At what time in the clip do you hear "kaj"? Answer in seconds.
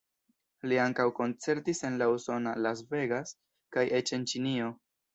3.79-3.89